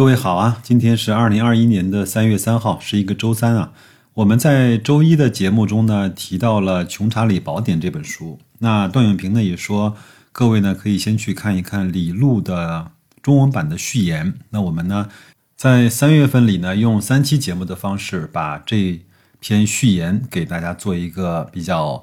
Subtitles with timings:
[0.00, 3.74] 各位好啊，今天是二零二一年的三月三号，是一个周三啊。
[4.14, 9.94] 我们在周一的节目中呢提到了《穷查理宝典》这本书，那段永平呢也说，
[10.32, 14.32] 各位呢可以先去看一看李路的中文版的序言。
[14.48, 15.10] 那我们呢
[15.54, 19.02] 在三月份里呢用三期节目的方式，把这
[19.38, 22.02] 篇序言给大家做一个比较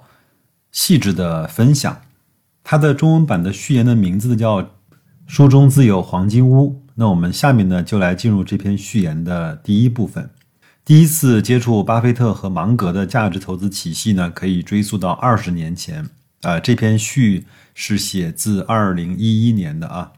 [0.71, 2.00] 细致的分享。
[2.64, 4.61] 它的中文版的序言的名字叫
[5.25, 6.84] 《书中自有黄金屋》。
[7.00, 10.31] 那我们下面呢，就来进入这篇序言的第一部分。
[10.84, 16.09] 第一次接触巴菲特和芒格的价值投资体系呢，可以追溯到二十年前。
[16.41, 20.13] 啊，这篇序是写自二零一一年的啊。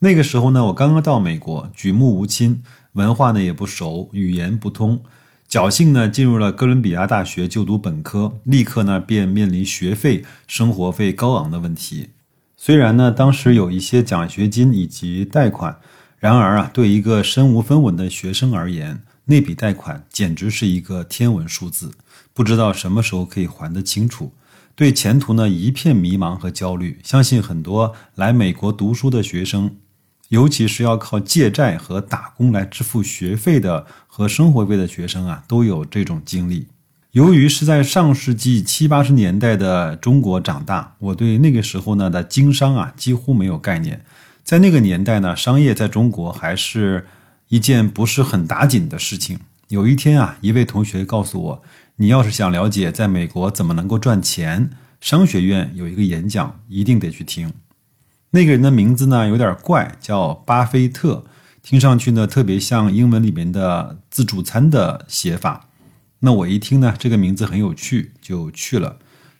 [0.00, 2.62] 那个时候呢，我刚刚到美国，举目无亲，
[2.92, 5.00] 文化呢也不熟，语言不通，
[5.48, 12.10] 侥幸呢进入了哥伦比亚大学就读本科，立刻呢便面临学费、生活费高昂的问题。
[12.58, 15.78] 虽然呢当时有一些奖学金以及贷款。
[16.20, 21.92] 然而啊，对一个身无分文的学生而言，那笔贷款简直是一个天文数字，
[22.34, 24.34] 不知道什么时候可以还得清楚。
[24.74, 26.98] 对前途呢一片迷茫和焦虑。
[27.02, 29.76] 相信很多来美国读书的学生，
[30.28, 36.68] 尤其是要靠借债和打工来支付学费的和生活费的学生啊，都有这种经历。
[37.12, 44.04] 由于是在上世纪七八十年代的中国长大，我对那个时候呢的经商啊几乎没有概念。
[44.50, 47.06] 在那个年代呢，商业在中国还是
[47.50, 49.38] 一件不是很打紧的事情。
[49.68, 51.62] 有一天啊，一位同学告诉我
[51.94, 57.52] ：“你要是想了解在美国怎么能够赚钱，商学院有一个演讲，一定得去听。”
[58.30, 61.24] 那个人的名字呢有点怪，叫巴菲特，
[61.62, 65.68] 听上去呢特别像英文里面的自助餐的写法。
[66.18, 68.96] 那我一听呢，这个名字很有趣，就去了。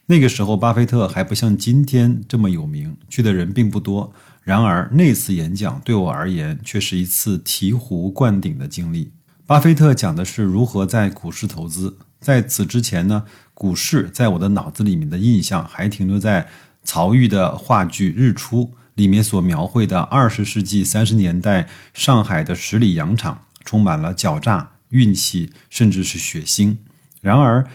[0.07, 4.13] 那个时候，巴菲特还不像今天这么有名，去的人并不多。
[4.43, 9.13] 然而，那次演讲对我而言却是一次醍醐灌顶的经历。
[9.47, 11.99] 巴菲特讲的是如何在股市投资。
[12.21, 13.25] 在此之前呢，
[13.55, 16.49] 股市在我的脑子里面的印象还停留在
[16.85, 26.77] 曹禺的话剧《日出》里面所描绘的二十世纪三十年代上海的十里洋场，充满了狡诈、运气，甚至是血腥。
[27.21, 27.67] 然而，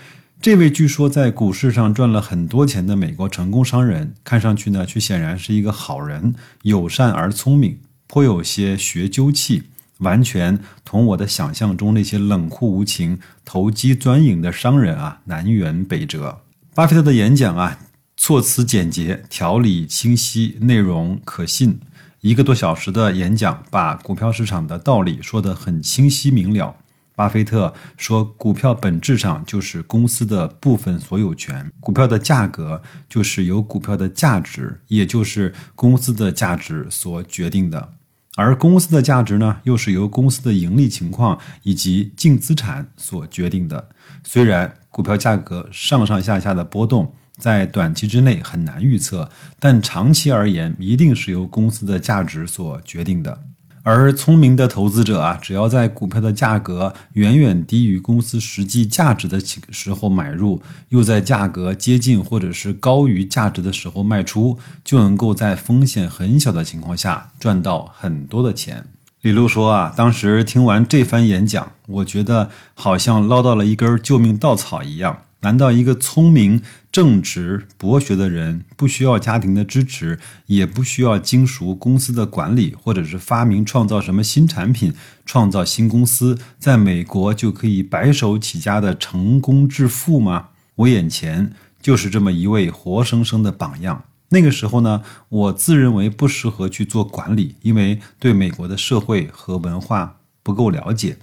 [0.41, 9.63] 这位据说在股市上赚了很多钱的美国成功商人，看上去呢，却显然是一个好人，友善而聪明，颇有些学究气，
[9.99, 16.41] 完全同我的想象中那些冷酷无情、投机钻营的商人啊南辕北辙。
[16.75, 17.79] 巴菲特的演讲啊，
[18.15, 21.79] 措辞简洁，条理清晰，内容可信，
[22.21, 26.75] 一个多小时的演讲，把股票市场的道理说得很清晰明了。
[27.15, 37.93] 巴菲特说：“股票本质上就是公司的部分所有权，股票的价格就是由股票的价值，也就是公司的价值所决定的。
[38.35, 43.87] 而公司的价值呢，又是由公司的盈利情况以及净资产所决定的。
[44.25, 53.43] 虽然股票价格上上下下的波动在短期之内很难预测，但长期而言，一定是由公司的价值所决定的。”
[53.87, 60.59] 而聪明的投资者啊，只要在股票的价格远远低于公司实际价值的时候买入，
[60.89, 68.83] 又在价格接近或者是高于价值的时候卖出，就能够在风险很小的情况下赚到很多的钱。
[69.21, 75.19] 李璐说啊，当时听完这番演讲，我觉得好像捞到了一根救命稻草一样。
[75.41, 76.59] 难道一个聪明、
[76.95, 84.93] 正直、博学的人不需要家庭的支持，也不需要精熟公司的管理，或者是发明创造什么新产品、
[85.25, 90.51] 创造新公司，在美国就可以白手起家的成功致富吗？
[90.75, 91.51] 我眼前
[91.81, 94.05] 就是这么一位活生生的榜样。
[94.29, 101.17] 那个时候呢，我自认为不适合去做管理，因为对美国的社会和文化不够了解。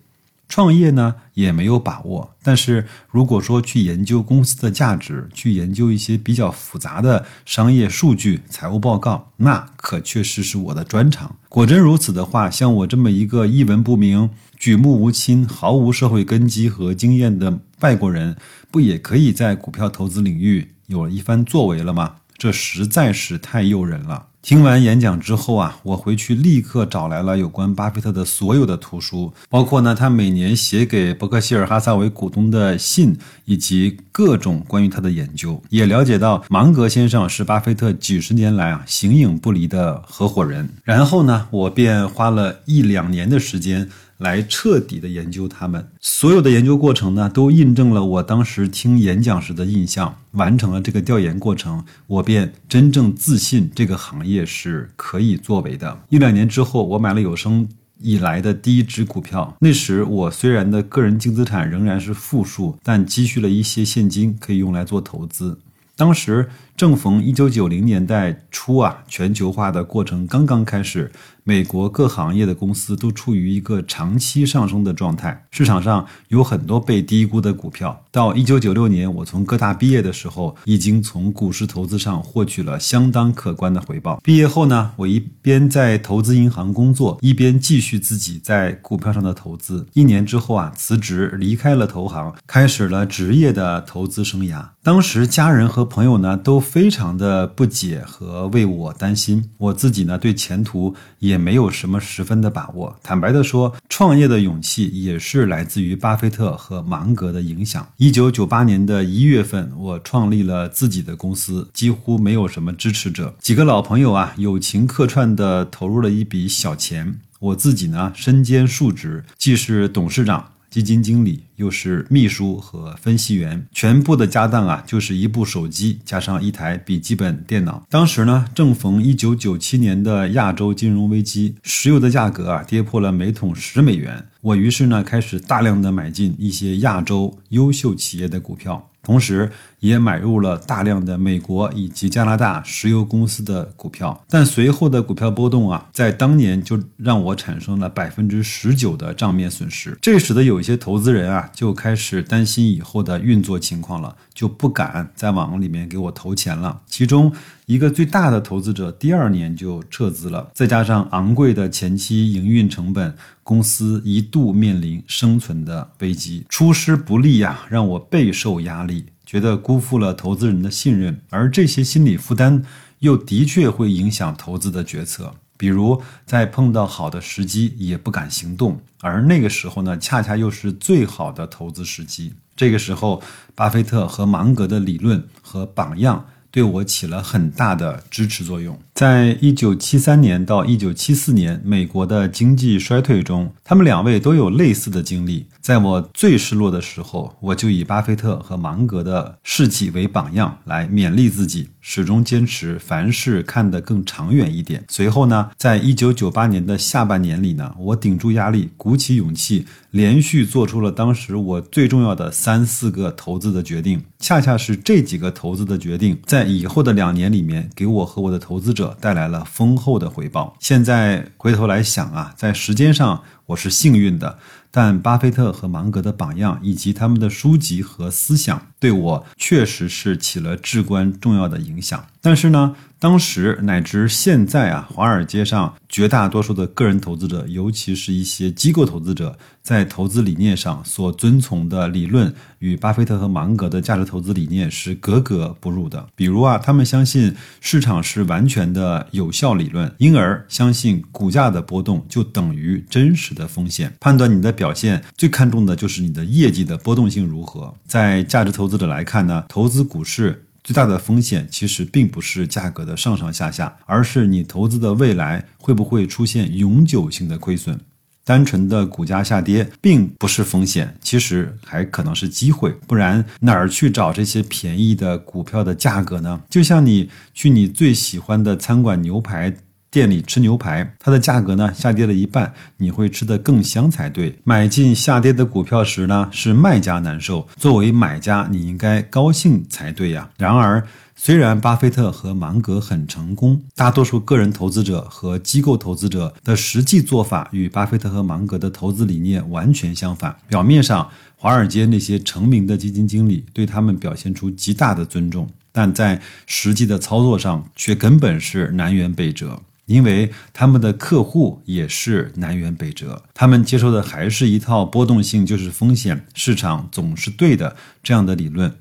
[0.53, 11.35] 创业呢也没有把握，但是如果说去研究公司的价值，去研究一些比较复杂的商业数据、财务报告，那可确实是我的专长。
[11.49, 18.37] 果真如此的话，像我这么一个一文不名、举目无亲、毫无社会根基和经验的外国人，
[18.71, 22.17] 不也可以在股票投资领域有了一番作为了吗？
[22.37, 24.27] 这实在是太诱人了。
[24.43, 40.69] 听完演讲之后啊，我回去立刻找来了有关巴菲特的所有的图书，包括呢他每年写给伯克希尔哈撒韦股东的信，以及各种关于他的研究，也了解到芒格先生是巴菲特几十年来啊形影不离的合伙人。
[40.83, 43.89] 然后呢，我便花了一两年的时间。
[44.23, 50.17] 来彻底的研究他们，所有的研究过程呢，都印证了我当时听演讲时的印象。
[50.33, 55.99] 完成了这个调研过程，我便真正自信这个行业是可以作为的。
[56.09, 57.69] 一两年之后，我买了有声
[58.01, 59.55] 以来的第一只股票。
[59.61, 65.59] 那时我虽然的个人净资产仍然是负数，但积蓄了一些现金，可以用来做投资。
[65.95, 71.13] 当时正逢一九九零年代初啊，全球化的过程刚刚开始。
[71.45, 78.01] 美国各行业的公司都处于一个长期上升的状态，市场上有很多被低估的股票。
[78.13, 84.21] 到一九九六年，我从哥大毕业的时候，已经从股市投资上获取了相当可观的回报。
[84.23, 89.85] 毕业后呢，我一边在投资银行工作，一边继续自己在股票上的投资。
[89.95, 94.65] 一年之后啊，辞职离开了投行，开始了职业的投资生涯。
[94.85, 101.32] 当时家人和朋友呢都非常的不解和为我担心，我自己呢对前途也。
[101.33, 102.95] 也没有什么十分的把握。
[103.03, 107.89] 坦白的说，创业的勇气也是来自于巴菲特和芒格的影响。
[107.97, 117.19] 一九九八年的一月份，我创立了自己的公司，几乎没有什么支持者，几个老朋友啊，友情客串的投入了一笔小钱。
[117.41, 120.52] 我自己呢，身兼数职，既是董事长。
[120.73, 127.87] 基金经理又是秘书和分析员，全部的家当啊，就是一部手机加上一台笔记本电脑。
[127.91, 134.27] 当时呢，正逢一九九七年的亚洲金融危机，石油的价格啊跌破了每桶十美元。
[134.41, 138.89] 我于是呢，开始大量的买进一些亚洲优秀企业的股票。
[139.03, 149.99] 同时，也买入了大量的美国以及加拿大石油公司的股票，但随后的股票波动啊，在当年就让我产生了百分之十九的账面损失。
[150.01, 156.81] 这使得有一些投资人啊，就开始担心以后的运作情况了，就不敢再往里面给我投钱了。
[156.87, 157.33] 其中
[157.67, 160.49] 一个最大的投资者，第二年就撤资了。
[160.55, 163.13] 再加上昂贵的前期营运成本，
[163.43, 166.47] 公司一度面临生存的危机。
[166.49, 169.07] 出师不利呀，让我备受压力。
[169.33, 172.63] 觉得辜负了投资人的信任，而这些心理负担
[172.99, 175.33] 又的确会影响投资的决策。
[175.57, 182.35] 比如在碰到好的时机也不敢行动，而那个时候呢，恰恰又是最好的投资时机。
[182.55, 183.23] 这个时候，
[183.55, 188.79] 巴菲特和芒格的理论和榜样对我起了很大的支持作用。
[188.93, 195.47] 在一九七三年到一九七四年美国的经济衰退中，他们两位都有类似的经历。
[195.63, 204.85] 在我最失落的时候，我就以巴菲特和芒格的事迹为榜样来勉励自己，始终坚持凡事看得更长远一点。
[204.89, 214.03] 随后呢，在一九九八年的下半年里呢，我顶住压力，鼓起勇气，连续做出了当时我最重要的三四个投资的决定。
[214.19, 218.97] 恰恰是这几个投资的决定，在以后的两年里面，给我和我的投资者。
[219.01, 220.57] 带来了丰厚的回报。
[220.61, 224.39] 现在回头来想啊，在时间上我是幸运的，
[224.75, 232.07] 但巴菲特和芒格的榜样以及他们的书籍和思想，对我确实是起了至关重要的影响。
[232.23, 232.75] 但是呢？
[233.01, 246.07] 当时乃至现在啊，华尔街上绝大多数的个人投资者，尤其是一些机构投资者，在投资理念上所遵从的理论，与巴菲特和芒格的价值投资理念是格格不入的。
[246.15, 253.93] 比如啊，他们相信市场是完全的有效理论，因而相信股价的波动就等于真实的风险。
[253.99, 257.75] 判断你的表现最看重的就是你的业绩的波动性如何。
[257.85, 260.45] 在价值投资者来看呢，投资股市。
[260.65, 267.79] 最大的风险其实并不是价格的上上下下，而是你投资的未来会不会出现永久性的亏损。
[268.25, 272.71] 单纯的股价下跌并不是风险，其实还可能是机会。
[272.87, 276.41] 不然哪儿去找这些便宜的股票的价格呢？
[276.49, 279.53] 就像你去你最喜欢的餐馆牛排。
[279.93, 284.35] 店里吃牛排，它的价格呢下跌了一半，你会吃得更香才对。
[284.43, 290.31] 买进下跌的股票时呢，是卖家难受，作为买家你应该高兴才对呀。
[290.39, 290.83] 然而，
[291.15, 300.35] 虽然巴菲特和芒格很成功，大多数个人投资者和机构投资者的实际做法与巴菲特和芒格的投资理念完全相反。
[300.49, 301.07] 表面上，
[301.37, 309.61] 华尔街那些成名的基金经理对他们表现出极大的尊重，但在实际的操作上却根本是南辕北辙。
[309.87, 318.73] 因为他们的客户也是南辕北辙，他们接受的还是一套波动性就是风险，市场总是对的这样的理论。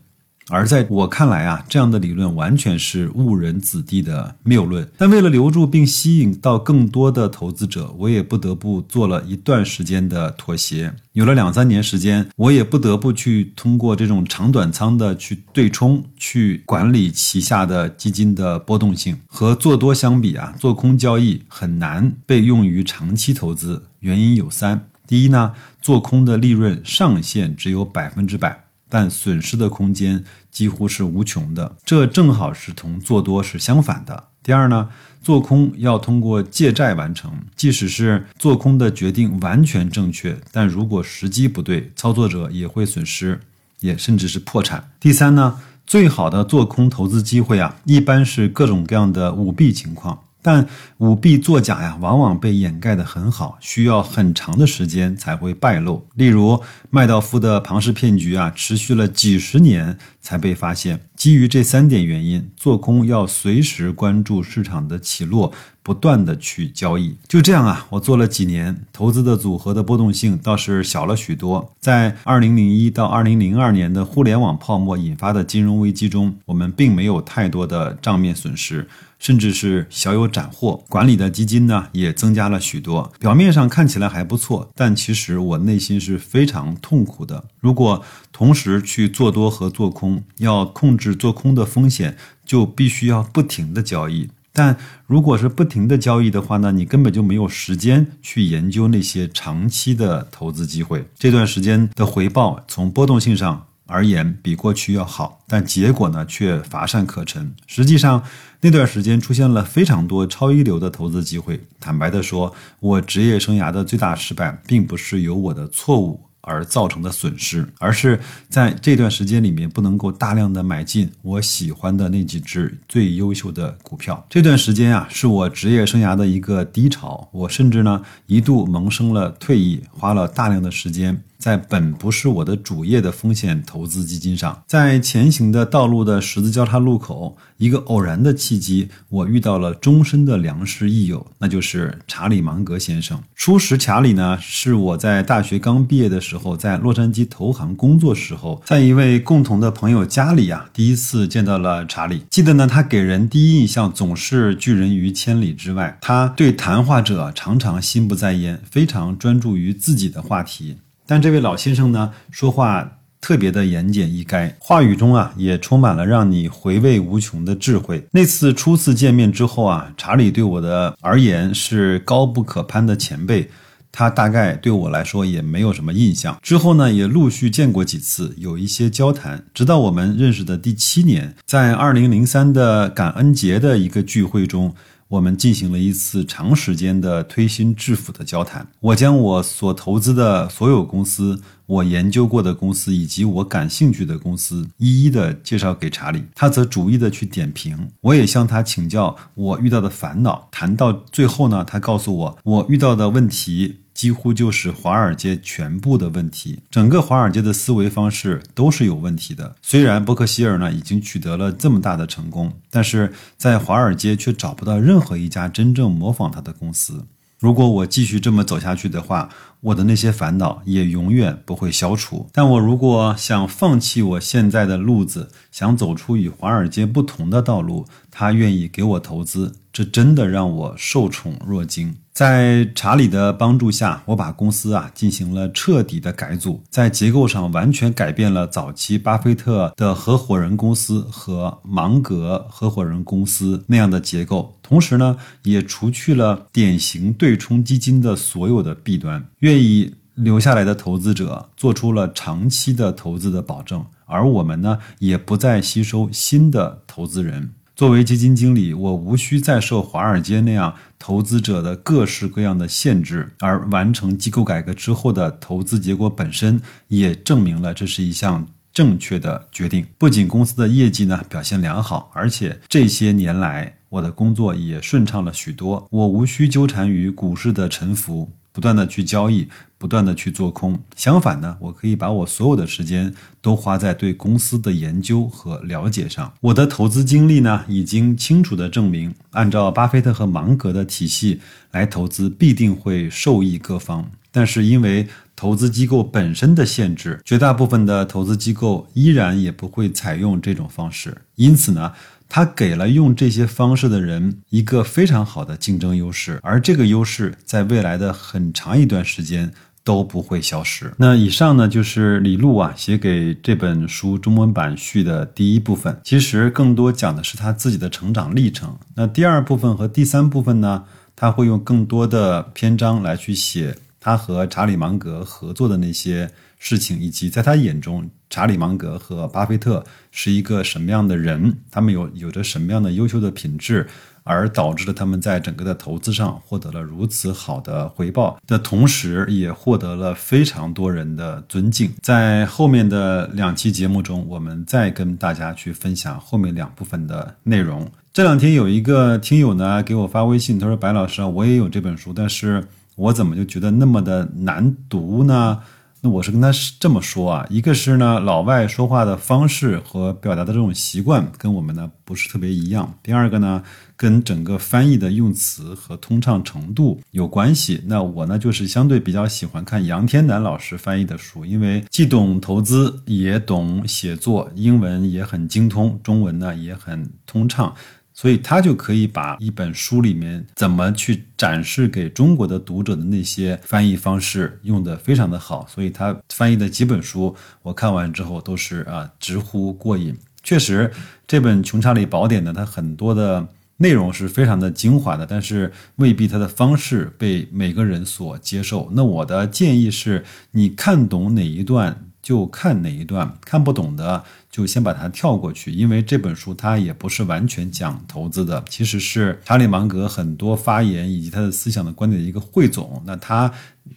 [0.49, 4.89] 而在我看来啊，这样的理论完全是误人子弟的谬论。
[4.97, 10.93] 但为了留住并吸引到更多的投资者，我也不得不做了一段时间的妥协。
[11.13, 19.17] 有了两三年时间，我也不得不去通过这种长短仓的去对冲，去管理旗下的基金的波动性。
[19.27, 23.83] 和做多相比啊，做空交易很难被用于长期投资。
[23.99, 28.65] 原因有三：第一呢，做空的利润上限只有百分之百。
[28.91, 30.21] 但损失的空间
[30.51, 34.25] 几乎是无穷的，这正好是同做多是相反的。
[34.43, 34.89] 第二呢，
[35.21, 43.39] 做空要通过借债完成，即使是做空的决定完全正确，但如果时机不对，操作者也会损失，
[43.79, 44.91] 也甚至是破产。
[44.99, 50.19] 第三呢，最好的做空投资机会啊，一般是各种各样的舞弊情况。
[50.41, 50.67] 但
[50.97, 56.07] 舞弊作假呀，往往被掩盖得很好，需要很长的时间才会败露。
[56.15, 60.99] 例如麦道夫的庞氏骗局啊，持续了几十年才被发现。
[61.21, 67.15] 基于这三点原因，做空要随时关注市场的起落，不断的去交易。
[67.27, 71.75] 就这样啊，我做了几年，投资的组合的波动性倒是小了许多。
[71.79, 78.87] 在二零零一到二零零二年的互联网泡沫引发的金融危机中，我们并没有太多的账面损失。
[79.19, 83.13] 甚至是小有斩获，管理的基金呢也增加了许多。
[83.19, 87.43] 表面上看起来还不错，但其实我内心是非常痛苦的。
[87.59, 94.29] 如果同时去做多和做空，要控制做空的风险，就必须要不停的交易。
[94.53, 94.75] 但
[95.07, 101.05] 如果是不停的交易的话呢，你根本就没有时间去研究那些长期的投资机会。
[101.17, 103.65] 这段时间的回报从波动性上。
[103.87, 107.53] 而言比过去要好，但结果呢却乏善可陈。
[107.67, 108.23] 实际上，
[108.61, 111.59] 那段时间出现了非常多超一流的投资机会。
[111.77, 118.19] 坦白的说，我职业生涯的最大失败，并不是有我的错误而造成的损失，而是
[118.49, 124.25] 在这段时间里面不能够大量的买进我喜欢的那几只最优秀的股票。
[124.29, 131.21] 这段时间啊，是我职业生涯的一个低潮，我甚至呢一度萌生了退役，花了大量的时间。
[131.41, 143.19] 在本不是我的主业的风险投资基金上，在前行的道路的十字交叉路口，一个偶然的契机，我遇到了终身的良师益友，那就是查理芒格先生。
[143.35, 152.23] 初识查理呢，是我在大学刚毕业的时候，在洛杉矶投行工作时候，在一位共同的朋友家里啊，第一次见到了查理。
[152.29, 160.77] 记得呢，他给人第一印象总是拒人于千里之外，他对谈话者常常心不在焉，非常专注于自己的话题。
[161.05, 168.07] 但这位老先生呢，说话特别的言简意赅，话语中啊也充满了让你回味无穷的智慧。
[168.11, 173.49] 那次初次见面之后啊，查理对我的而言是高不可攀的前辈，
[173.91, 176.39] 他大概对我来说也没有什么印象。
[176.41, 184.73] 之后呢，也陆续见过几次，有一些交谈，直到我们认识的第七年，在二零零三的感恩节的一个聚会中。
[185.11, 188.65] 我们进行了一次长时间的推心置腹的交谈。
[188.79, 197.89] 我将我所投资的所有公司、我研究过的公司以及我感兴趣的公司一一的介绍给查理，他则逐一的去点评。
[197.99, 200.47] 我也向他请教我遇到的烦恼。
[200.49, 203.80] 谈到最后呢，他告诉我我遇到的问题。
[204.01, 209.55] 几乎就是华尔街全部的问题，整个华尔街的思维方式都是有问题的。
[209.61, 217.05] 虽然伯克希尔呢已经取得了这么大的成功，但是在华尔街却找不到任何一家真正模仿他的公司。
[217.37, 219.29] 如果我继续这么走下去的话，
[219.59, 222.27] 我的那些烦恼也永远不会消除。
[222.31, 231.95] 但我如果想放弃我现在的路子，想走出与华尔街不同的道路，他愿意给我投资，这真的让我受宠若惊。
[232.13, 249.25] 在查理的帮助下，我把公司啊进行了彻底的改组，在结构上完全改变了早期巴菲特的合伙人公司和芒格合伙人公司那样的结构，同时呢，也除去了典型对冲基金的所有的弊端。
[249.39, 257.53] 愿意留下来的投资者做出了长期的投资的保证，而我们呢，也不再吸收新的投资人。
[257.81, 269.83] 作为基金经理，我无需再受华尔街那样投资者的各式各样的限制，而完成机构改革之后的投资结果本身也证明了这是一项正确的决定。
[269.97, 275.87] 不仅公司的业绩呢表现良好，而且这些年来我的工作也顺畅了许多。
[275.89, 278.31] 我无需纠缠于股市的沉浮。
[278.53, 280.77] 不断的去交易，不断的去做空。
[280.95, 286.33] 相反呢，我可以把我所有的时间都花在对公司的研究和了解上。
[286.41, 291.39] 我的投资经历呢，已经清楚的证明，按照巴菲特和芒格的体系
[291.71, 294.09] 来投资，必定会受益各方。
[294.33, 301.15] 但是因为投资机构本身的限制，绝大部分的投资机构依然也不会采用这种方式。
[301.35, 301.93] 因此呢。
[302.33, 309.51] 他给了用这些方式的人一个非常好的竞争优势，而这个优势在未来的很长一段时间
[309.83, 310.93] 都不会消失。
[310.95, 318.77] 那以上呢，就是李路啊写给这本书中文版序的第一部分，其实更多讲的是他自己的成长历程。
[318.95, 320.85] 那第二部分和第三部分呢，
[321.17, 326.31] 他会用更多的篇章来去写他和查理芒格合作的那些。
[326.63, 331.57] 事情以及在他眼中，查理芒格和巴菲特是一个什么样的人？
[331.71, 333.87] 他们有有着什么样的优秀的品质？
[334.23, 341.91] 而导致了他们在整个的投资上获得了如此好的回报的同时，也获得了非常多人的尊敬。
[342.03, 347.89] 在后面的两期节目中，我们再跟大家去分享后面两部分的内容。
[348.13, 352.63] 这两天有一个听友呢给我发微信，他说：“白老师，我也有这本书，但是
[352.95, 355.59] 我怎么就觉得那么的难读呢？”
[356.03, 363.61] 那我是跟他是这么说啊，一个是呢，老外说话的方式和表达的这种习惯跟我们呢不是特别一样；第二个呢，
[363.95, 367.83] 跟整个翻译的用词和通畅程度有关系。
[367.85, 377.75] 那我呢就是相对比较喜欢看杨天南老师翻译的书，因为既懂投资，也懂写作，英文也很精通，中文呢也很通畅。
[378.21, 390.15] 所以他就可以把一本书里面怎么去展示给中国的读者的那些翻译方式用的非常的好，所以他翻译的几本书我看完之后都是啊直呼过瘾。
[390.43, 390.91] 确实，
[391.25, 393.47] 这本《穷查理宝典》呢，它很多的
[393.77, 398.87] 内容是非常的精华的，但是未必它的方式被每个人所接受。
[398.93, 402.10] 那我的建议是，你看懂哪一段。
[402.21, 413.01] 就看哪一段看不懂的，就先把它跳过去，因为这本书它也不是完全讲投资的，其实是查理芒格很多发言以及他的思想的观点的一个汇总。
[413.05, 413.51] 那他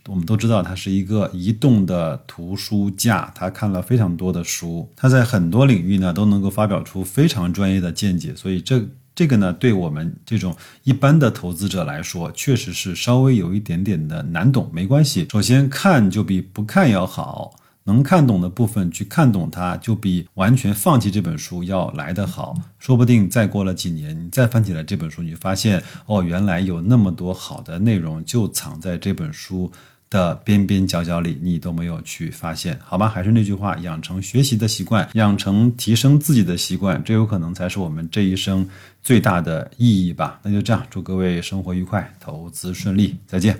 [0.07, 8.83] 我们都知道，他是一个移动的图书架，他看了非常多的书，他在很多领域呢都能够发表出非常专业的见解，所以这
[9.15, 14.71] 这个呢，对我们这种一般的投资者来说，确实是稍微有一点点的难懂。
[14.73, 17.55] 没关系，首先看就比不看要好。
[17.85, 22.55] 能看懂的部分去看懂它，就比完全放弃这本书要来得好。
[22.79, 29.71] 说不定再过了几年，你再翻起来这本书，你发现哦，原来有那么多好的内容就藏在这本书
[30.09, 33.09] 的边边角角里，你都没有去发现，好吧？
[33.09, 38.67] 还是那句话，养成学习的习惯，养成提升自己的习惯，这有可能才是我们这一生
[39.03, 40.41] 最大的意义吧。
[40.43, 43.59] 那就这样，祝各位生活愉快，投资顺利，再见。